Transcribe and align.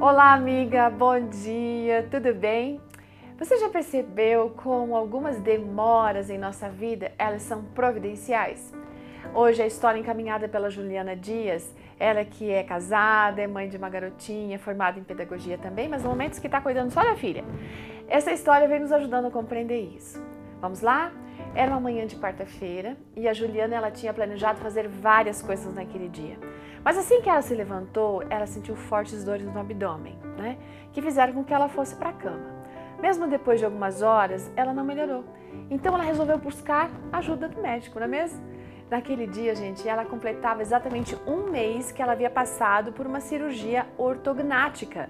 Olá, 0.00 0.32
amiga, 0.32 0.88
bom 0.88 1.28
dia, 1.28 2.08
tudo 2.10 2.34
bem? 2.34 2.80
Você 3.38 3.58
já 3.58 3.68
percebeu 3.68 4.48
como 4.56 4.96
algumas 4.96 5.38
demoras 5.40 6.30
em 6.30 6.38
nossa 6.38 6.70
vida 6.70 7.12
elas 7.18 7.42
são 7.42 7.62
providenciais? 7.62 8.72
Hoje 9.34 9.62
a 9.62 9.66
história 9.66 9.98
encaminhada 9.98 10.48
pela 10.48 10.70
Juliana 10.70 11.14
Dias, 11.14 11.70
ela 11.98 12.24
que 12.24 12.50
é 12.50 12.62
casada, 12.62 13.42
é 13.42 13.46
mãe 13.46 13.68
de 13.68 13.76
uma 13.76 13.90
garotinha, 13.90 14.58
formada 14.58 14.98
em 14.98 15.04
pedagogia 15.04 15.58
também, 15.58 15.86
mas 15.86 16.02
no 16.02 16.08
momento 16.08 16.40
que 16.40 16.46
está 16.46 16.62
cuidando 16.62 16.90
só 16.90 17.04
da 17.04 17.14
filha. 17.14 17.44
Essa 18.08 18.32
história 18.32 18.66
vem 18.66 18.80
nos 18.80 18.92
ajudando 18.92 19.26
a 19.26 19.30
compreender 19.30 19.80
isso. 19.80 20.18
Vamos 20.62 20.80
lá? 20.80 21.12
Era 21.54 21.72
uma 21.72 21.80
manhã 21.80 22.06
de 22.06 22.16
quarta-feira 22.16 22.96
e 23.16 23.28
a 23.28 23.32
Juliana 23.32 23.74
ela 23.74 23.90
tinha 23.90 24.12
planejado 24.12 24.60
fazer 24.60 24.88
várias 24.88 25.42
coisas 25.42 25.74
naquele 25.74 26.08
dia. 26.08 26.38
Mas 26.84 26.96
assim 26.96 27.20
que 27.20 27.28
ela 27.28 27.42
se 27.42 27.54
levantou, 27.54 28.22
ela 28.30 28.46
sentiu 28.46 28.74
fortes 28.74 29.24
dores 29.24 29.46
no 29.46 29.58
abdômen, 29.58 30.16
né? 30.36 30.56
Que 30.92 31.02
fizeram 31.02 31.32
com 31.32 31.44
que 31.44 31.52
ela 31.52 31.68
fosse 31.68 31.94
para 31.96 32.10
a 32.10 32.12
cama. 32.12 32.60
Mesmo 33.00 33.26
depois 33.26 33.58
de 33.58 33.64
algumas 33.64 34.02
horas, 34.02 34.50
ela 34.56 34.72
não 34.72 34.84
melhorou. 34.84 35.24
Então 35.70 35.94
ela 35.94 36.04
resolveu 36.04 36.38
buscar 36.38 36.90
ajuda 37.12 37.48
do 37.48 37.60
médico, 37.60 37.98
não 37.98 38.06
é 38.06 38.08
mesmo? 38.08 38.40
Naquele 38.90 39.26
dia, 39.26 39.54
gente, 39.54 39.88
ela 39.88 40.04
completava 40.04 40.62
exatamente 40.62 41.16
um 41.26 41.48
mês 41.48 41.92
que 41.92 42.02
ela 42.02 42.12
havia 42.12 42.28
passado 42.28 42.92
por 42.92 43.06
uma 43.06 43.20
cirurgia 43.20 43.86
ortognática. 43.96 45.08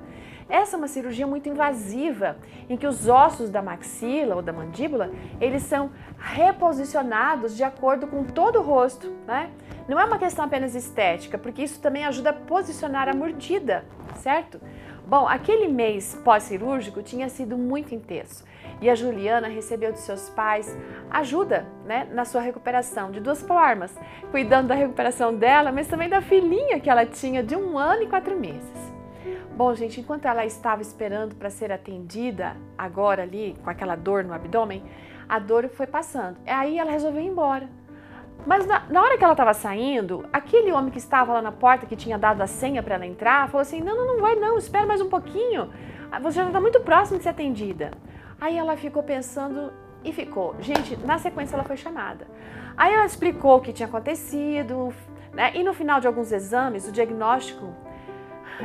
Essa 0.50 0.74
é 0.74 0.78
uma 0.78 0.88
cirurgia 0.88 1.28
muito 1.28 1.48
invasiva, 1.48 2.36
em 2.68 2.76
que 2.76 2.86
os 2.86 3.08
ossos 3.08 3.48
da 3.48 3.62
maxila 3.62 4.34
ou 4.34 4.42
da 4.42 4.52
mandíbula, 4.52 5.10
eles 5.40 5.62
são 5.62 5.92
reposicionados 6.18 7.56
de 7.56 7.62
acordo 7.62 8.08
com 8.08 8.24
todo 8.24 8.58
o 8.58 8.62
rosto, 8.62 9.12
né? 9.26 9.50
Não 9.88 9.98
é 9.98 10.04
uma 10.04 10.18
questão 10.18 10.44
apenas 10.44 10.74
estética, 10.74 11.38
porque 11.38 11.62
isso 11.62 11.80
também 11.80 12.04
ajuda 12.04 12.30
a 12.30 12.32
posicionar 12.32 13.08
a 13.08 13.14
mordida, 13.14 13.84
certo? 14.16 14.60
Bom, 15.06 15.26
aquele 15.26 15.68
mês 15.68 16.20
pós-cirúrgico 16.24 17.02
tinha 17.02 17.28
sido 17.28 17.56
muito 17.56 17.94
intenso 17.94 18.44
e 18.80 18.88
a 18.88 18.94
Juliana 18.94 19.48
recebeu 19.48 19.92
de 19.92 19.98
seus 19.98 20.28
pais 20.30 20.76
ajuda 21.10 21.66
né, 21.84 22.08
na 22.12 22.24
sua 22.24 22.40
recuperação 22.40 23.10
de 23.10 23.20
duas 23.20 23.42
formas, 23.42 23.92
cuidando 24.30 24.68
da 24.68 24.74
recuperação 24.74 25.34
dela, 25.34 25.70
mas 25.70 25.86
também 25.86 26.08
da 26.08 26.20
filhinha 26.20 26.80
que 26.80 26.88
ela 26.88 27.04
tinha 27.04 27.42
de 27.42 27.56
um 27.56 27.78
ano 27.78 28.04
e 28.04 28.06
quatro 28.06 28.36
meses. 28.36 28.99
Bom, 29.56 29.74
gente, 29.74 30.00
enquanto 30.00 30.26
ela 30.26 30.44
estava 30.44 30.82
esperando 30.82 31.34
para 31.34 31.50
ser 31.50 31.70
atendida, 31.72 32.56
agora 32.76 33.22
ali 33.22 33.56
com 33.62 33.70
aquela 33.70 33.96
dor 33.96 34.24
no 34.24 34.32
abdômen, 34.32 34.82
a 35.28 35.38
dor 35.38 35.68
foi 35.68 35.86
passando. 35.86 36.38
Aí 36.46 36.78
ela 36.78 36.90
resolveu 36.90 37.22
ir 37.22 37.26
embora. 37.26 37.68
Mas 38.46 38.66
na, 38.66 38.84
na 38.88 39.02
hora 39.02 39.18
que 39.18 39.24
ela 39.24 39.34
estava 39.34 39.52
saindo, 39.52 40.26
aquele 40.32 40.72
homem 40.72 40.90
que 40.90 40.98
estava 40.98 41.34
lá 41.34 41.42
na 41.42 41.52
porta, 41.52 41.86
que 41.86 41.94
tinha 41.94 42.18
dado 42.18 42.40
a 42.40 42.46
senha 42.46 42.82
para 42.82 42.94
ela 42.94 43.06
entrar, 43.06 43.48
falou 43.48 43.60
assim: 43.62 43.80
Não, 43.80 43.96
não, 43.96 44.06
não 44.14 44.20
vai 44.20 44.34
não, 44.36 44.56
espera 44.56 44.86
mais 44.86 45.00
um 45.00 45.08
pouquinho. 45.08 45.70
Ah, 46.10 46.18
você 46.18 46.36
já 46.40 46.46
está 46.46 46.60
muito 46.60 46.80
próximo 46.80 47.18
de 47.18 47.24
ser 47.24 47.30
atendida. 47.30 47.90
Aí 48.40 48.56
ela 48.56 48.76
ficou 48.76 49.02
pensando 49.02 49.72
e 50.02 50.12
ficou. 50.12 50.56
Gente, 50.60 50.96
na 50.96 51.18
sequência 51.18 51.54
ela 51.54 51.64
foi 51.64 51.76
chamada. 51.76 52.26
Aí 52.76 52.92
ela 52.92 53.04
explicou 53.04 53.58
o 53.58 53.60
que 53.60 53.72
tinha 53.72 53.86
acontecido, 53.86 54.92
né? 55.32 55.52
E 55.54 55.62
no 55.62 55.74
final 55.74 56.00
de 56.00 56.06
alguns 56.06 56.32
exames, 56.32 56.88
o 56.88 56.92
diagnóstico 56.92 57.74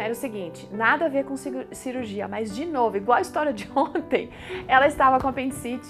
era 0.02 0.14
o 0.14 0.16
seguinte: 0.16 0.68
nada 0.72 1.06
a 1.06 1.10
ver 1.10 1.26
com 1.26 1.36
cirurgia, 1.72 2.28
mas 2.28 2.54
de 2.54 2.66
novo, 2.66 2.98
igual 2.98 3.18
a 3.18 3.22
história 3.22 3.54
de 3.54 3.70
ontem, 3.76 4.30
ela 4.68 4.88
estava 4.88 5.20
com 5.20 5.28
apendicite. 5.28 5.88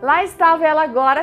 Lá 0.00 0.22
estava 0.22 0.64
ela 0.64 0.82
agora 0.82 1.22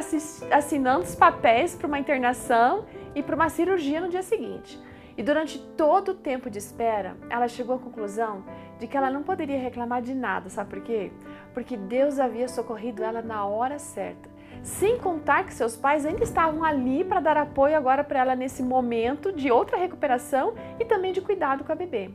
assinando 0.52 1.04
os 1.04 1.16
papéis 1.16 1.76
para 1.76 1.88
uma 1.88 2.00
internação 2.00 2.86
e 3.14 3.24
para 3.24 3.36
uma 3.36 3.50
cirurgia 3.50 4.02
no 4.02 4.10
dia 4.10 4.22
seguinte. 4.24 4.80
E 5.18 5.24
durante 5.24 5.58
todo 5.78 6.12
o 6.12 6.14
tempo 6.14 6.50
de 6.50 6.58
espera, 6.58 7.16
ela 7.30 7.48
chegou 7.48 7.78
à 7.78 7.80
conclusão 7.80 8.44
de 8.78 8.86
que 8.86 8.98
ela 8.98 9.10
não 9.10 9.24
poderia 9.24 9.58
reclamar 9.58 10.02
de 10.02 10.14
nada, 10.14 10.50
sabe 10.50 10.70
por 10.70 10.82
quê? 10.82 11.10
Porque 11.54 11.78
Deus 11.78 12.20
havia 12.20 12.50
socorrido 12.50 13.02
ela 13.02 13.22
na 13.22 13.46
hora 13.46 13.80
certa. 13.80 14.35
Sem 14.66 14.98
contar 14.98 15.46
que 15.46 15.54
seus 15.54 15.76
pais 15.76 16.08
ainda 16.08 16.24
estavam 16.24 16.64
ali 16.64 17.04
para 17.04 17.20
dar 17.20 17.38
apoio 17.38 17.78
agora 17.78 18.04
para 18.04 18.20
ela 18.22 18.36
nesse 18.36 18.64
momento 18.64 19.32
de 19.32 19.52
outra 19.52 19.78
recuperação 19.78 20.56
e 20.80 20.84
também 20.84 21.14
de 21.14 21.22
cuidado 21.22 21.64
com 21.64 21.72
a 21.72 21.76
bebê. 21.76 22.10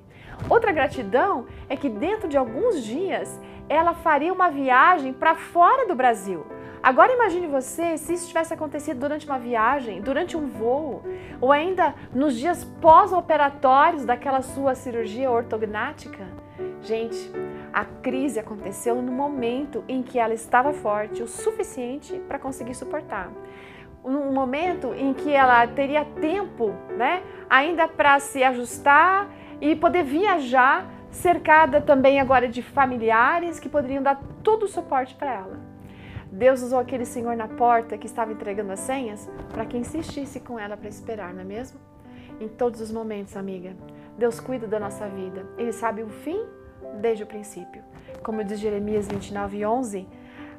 Outra 0.48 0.72
gratidão 0.72 1.46
é 1.68 1.76
que 1.76 1.88
dentro 1.88 2.28
de 2.28 2.36
alguns 2.36 2.82
dias 2.82 3.40
ela 3.68 3.94
faria 3.94 4.32
uma 4.32 4.50
viagem 4.50 5.12
para 5.12 5.36
fora 5.36 5.86
do 5.86 5.94
Brasil. 5.94 6.44
Agora 6.82 7.12
imagine 7.12 7.46
você 7.46 7.96
se 7.96 8.14
isso 8.14 8.26
tivesse 8.26 8.52
acontecido 8.52 8.98
durante 8.98 9.26
uma 9.26 9.38
viagem, 9.38 10.00
durante 10.02 10.36
um 10.36 10.48
voo, 10.48 11.04
ou 11.40 11.52
ainda 11.52 11.94
nos 12.12 12.34
dias 12.34 12.64
pós-operatórios 12.64 14.04
daquela 14.04 14.42
sua 14.42 14.74
cirurgia 14.74 15.30
ortognática. 15.30 16.26
Gente, 16.82 17.30
a 17.72 17.84
crise 17.84 18.38
aconteceu 18.38 19.00
no 19.00 19.12
momento 19.12 19.84
em 19.88 20.02
que 20.02 20.18
ela 20.18 20.34
estava 20.34 20.72
forte 20.72 21.22
o 21.22 21.28
suficiente 21.28 22.20
para 22.26 22.38
conseguir 22.38 22.74
suportar. 22.74 23.30
Um 24.04 24.32
momento 24.32 24.94
em 24.94 25.12
que 25.12 25.32
ela 25.32 25.66
teria 25.66 26.04
tempo, 26.04 26.74
né, 26.96 27.22
ainda 27.48 27.86
para 27.86 28.18
se 28.18 28.42
ajustar 28.42 29.28
e 29.60 29.76
poder 29.76 30.02
viajar, 30.02 30.88
cercada 31.10 31.80
também 31.80 32.20
agora 32.20 32.48
de 32.48 32.62
familiares 32.62 33.58
que 33.60 33.68
poderiam 33.68 34.02
dar 34.02 34.20
todo 34.42 34.64
o 34.64 34.68
suporte 34.68 35.14
para 35.14 35.34
ela. 35.34 35.60
Deus 36.32 36.62
usou 36.62 36.78
aquele 36.78 37.04
senhor 37.04 37.36
na 37.36 37.48
porta 37.48 37.98
que 37.98 38.06
estava 38.06 38.32
entregando 38.32 38.72
as 38.72 38.80
senhas 38.80 39.28
para 39.52 39.66
que 39.66 39.76
insistisse 39.76 40.40
com 40.40 40.58
ela 40.58 40.76
para 40.76 40.88
esperar, 40.88 41.34
não 41.34 41.40
é 41.40 41.44
mesmo? 41.44 41.80
Em 42.40 42.48
todos 42.48 42.80
os 42.80 42.92
momentos, 42.92 43.36
amiga, 43.36 43.76
Deus 44.16 44.38
cuida 44.40 44.66
da 44.66 44.78
nossa 44.78 45.06
vida. 45.08 45.44
Ele 45.58 45.72
sabe 45.72 46.02
o 46.02 46.08
fim 46.08 46.40
desde 47.00 47.24
o 47.24 47.26
princípio. 47.26 47.82
Como 48.22 48.44
diz 48.44 48.58
Jeremias 48.58 49.08
29, 49.08 49.64
11, 49.64 50.06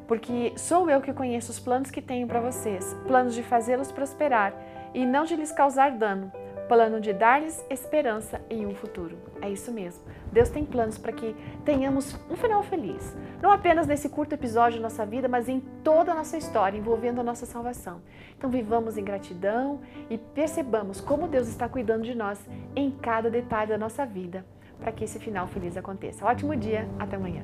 porque 0.07 0.51
sou 0.57 0.89
eu 0.89 0.99
que 0.99 1.13
conheço 1.13 1.51
os 1.51 1.59
planos 1.59 1.89
que 1.89 2.01
tenho 2.01 2.27
para 2.27 2.41
vocês, 2.41 2.95
planos 3.07 3.33
de 3.33 3.43
fazê-los 3.43 3.91
prosperar 3.91 4.53
e 4.93 5.05
não 5.05 5.23
de 5.23 5.35
lhes 5.35 5.51
causar 5.51 5.91
dano, 5.91 6.31
plano 6.67 6.99
de 6.99 7.13
dar-lhes 7.13 7.65
esperança 7.69 8.41
em 8.49 8.65
um 8.65 8.75
futuro. 8.75 9.17
É 9.41 9.49
isso 9.49 9.71
mesmo. 9.71 10.03
Deus 10.31 10.49
tem 10.49 10.65
planos 10.65 10.97
para 10.97 11.11
que 11.11 11.35
tenhamos 11.63 12.17
um 12.29 12.35
final 12.35 12.63
feliz. 12.63 13.15
Não 13.41 13.51
apenas 13.51 13.87
nesse 13.87 14.09
curto 14.09 14.33
episódio 14.33 14.79
da 14.79 14.83
nossa 14.83 15.05
vida, 15.05 15.27
mas 15.27 15.47
em 15.47 15.59
toda 15.83 16.11
a 16.11 16.15
nossa 16.15 16.37
história 16.37 16.77
envolvendo 16.77 17.21
a 17.21 17.23
nossa 17.23 17.45
salvação. 17.45 18.01
Então 18.37 18.49
vivamos 18.49 18.97
em 18.97 19.03
gratidão 19.03 19.79
e 20.09 20.17
percebamos 20.17 20.99
como 20.99 21.27
Deus 21.27 21.47
está 21.47 21.69
cuidando 21.69 22.03
de 22.03 22.15
nós 22.15 22.39
em 22.75 22.91
cada 22.91 23.29
detalhe 23.29 23.69
da 23.69 23.77
nossa 23.77 24.05
vida 24.05 24.45
para 24.81 24.91
que 24.91 25.03
esse 25.03 25.19
final 25.19 25.47
feliz 25.47 25.77
aconteça. 25.77 26.25
Ótimo 26.25 26.55
dia, 26.55 26.89
até 26.99 27.15
amanhã. 27.15 27.43